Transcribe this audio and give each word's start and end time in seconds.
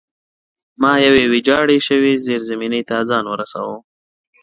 ما 0.81 0.91
یوې 1.05 1.23
ویجاړې 1.33 1.77
شوې 1.87 2.13
زیرزمینۍ 2.25 2.81
ته 2.89 2.95
ځان 3.09 3.25
ورساوه 3.29 3.77